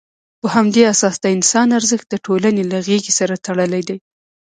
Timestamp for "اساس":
0.93-1.15